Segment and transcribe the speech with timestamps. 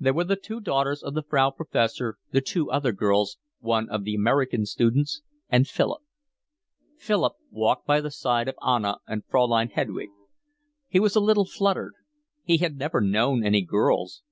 [0.00, 4.02] There were the two daughters of the Frau Professor, the two other girls, one of
[4.02, 6.02] the American students, and Philip.
[6.98, 10.10] Philip walked by the side of Anna and Fraulein Hedwig.
[10.88, 11.94] He was a little fluttered.
[12.42, 14.24] He had never known any girls.